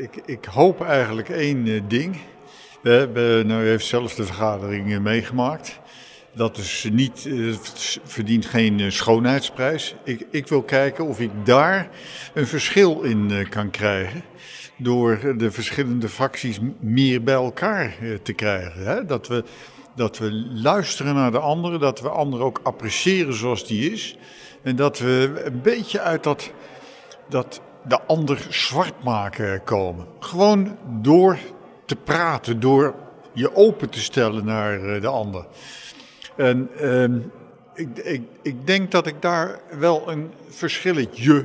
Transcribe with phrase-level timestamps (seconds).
[0.00, 2.16] ik, ik hoop eigenlijk één eh, ding.
[2.82, 5.80] We hebben, nou, heeft zelf de vergadering eh, meegemaakt.
[6.34, 7.54] Dat is niet, eh,
[8.04, 9.94] verdient geen schoonheidsprijs.
[10.04, 11.88] Ik, ik wil kijken of ik daar
[12.34, 14.22] een verschil in kan krijgen.
[14.76, 19.06] Door de verschillende fracties meer bij elkaar te krijgen.
[19.06, 19.44] Dat, we,
[19.96, 24.16] dat we luisteren naar de anderen, dat we anderen ook appreciëren zoals die is.
[24.62, 26.50] En dat we een beetje uit dat,
[27.28, 30.06] dat de ander zwart maken komen.
[30.18, 31.38] Gewoon door
[31.84, 32.94] te praten, door
[33.32, 35.46] je open te stellen naar eh, de ander.
[36.36, 37.18] En ehm,
[37.74, 41.44] ik, ik, ik denk dat ik daar wel een verschilletje,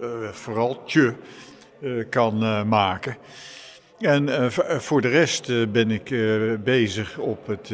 [0.00, 1.14] eh, vooral tje,
[1.80, 3.16] eh, kan eh, maken.
[3.98, 6.14] En voor de rest ben ik
[6.64, 7.70] bezig op het,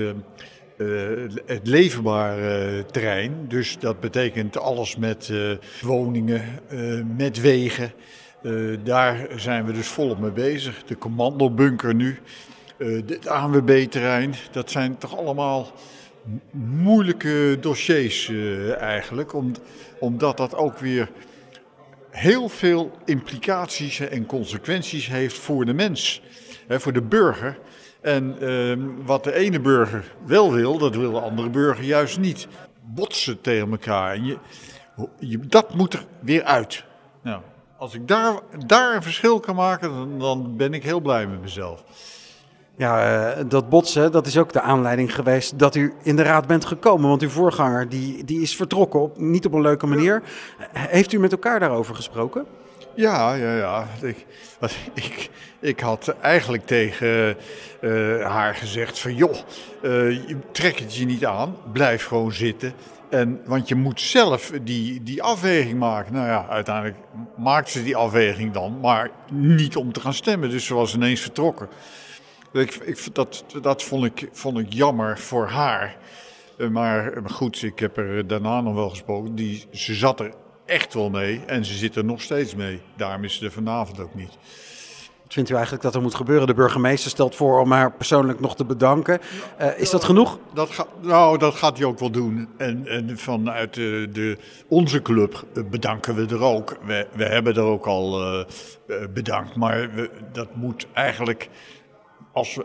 [0.82, 3.34] eh, eh, het leefbare terrein.
[3.48, 5.50] Dus dat betekent alles met eh,
[5.80, 7.92] woningen, eh, met wegen.
[8.42, 8.52] Eh,
[8.84, 10.84] daar zijn we dus volop mee bezig.
[10.84, 12.18] De commandobunker nu,
[12.76, 14.34] eh, het ANWB-terrein.
[14.52, 15.72] Dat zijn toch allemaal
[16.52, 19.34] moeilijke dossiers eh, eigenlijk.
[19.34, 19.52] Om,
[19.98, 21.10] omdat dat ook weer
[22.10, 26.22] heel veel implicaties en consequenties heeft voor de mens,
[26.66, 27.58] hè, voor de burger.
[28.02, 32.48] En ehm, wat de ene burger wel wil, dat wil de andere burger juist niet.
[32.80, 34.14] Botsen tegen elkaar.
[34.14, 34.38] En je,
[35.18, 36.84] je, dat moet er weer uit.
[37.22, 37.40] Nou,
[37.76, 41.40] als ik daar, daar een verschil kan maken, dan, dan ben ik heel blij met
[41.40, 41.84] mezelf.
[42.76, 46.46] Ja, eh, dat botsen, dat is ook de aanleiding geweest dat u in de raad
[46.46, 47.08] bent gekomen.
[47.08, 50.22] Want uw voorganger, die, die is vertrokken, op, niet op een leuke manier.
[50.72, 52.46] Heeft u met elkaar daarover gesproken?
[52.94, 53.86] Ja, ja, ja.
[54.02, 54.26] Ik,
[54.94, 57.36] ik, ik had eigenlijk tegen
[57.80, 57.90] eh,
[58.30, 59.34] haar gezegd van joh,
[59.82, 62.72] je- trek het je niet aan, blijf gewoon zitten.
[63.10, 66.12] En, want je moet zelf die, die afweging maken.
[66.12, 66.96] Nou ja, uiteindelijk
[67.36, 70.50] maakte ze die afweging dan, maar niet om te gaan stemmen.
[70.50, 71.68] Dus ze was ineens vertrokken.
[72.52, 75.96] Ik, ik, dat dat vond, ik, vond ik jammer voor haar.
[76.58, 79.34] Eh, Maar, maar goed, ik heb er daarna nog wel gesproken.
[79.34, 80.32] Die, ze zat er
[80.72, 82.80] echt wel mee en ze zit er nog steeds mee.
[82.96, 84.38] Daarom is ze er vanavond ook niet.
[85.22, 86.46] Wat vindt u eigenlijk dat er moet gebeuren?
[86.46, 89.20] De burgemeester stelt voor om haar persoonlijk nog te bedanken.
[89.56, 90.38] Eh, is dat genoeg?
[90.54, 92.48] Dat gaat, nou, dat gaat hij ook wel doen.
[92.56, 94.38] En, en vanuit de, de,
[94.68, 96.76] onze club eh, bedanken we er ook.
[96.84, 99.56] We, we hebben er ook al eh, eh, bedankt.
[99.56, 101.48] Maar we, dat moet eigenlijk,
[102.32, 102.64] als we,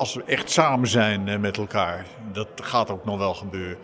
[0.00, 3.78] als we echt samen zijn eh, met elkaar, dat gaat ook nog wel gebeuren.